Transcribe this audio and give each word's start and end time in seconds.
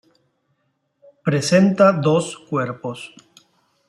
Presenta 1.27 1.91
dos 1.93 2.35
cuerpos. 2.49 3.13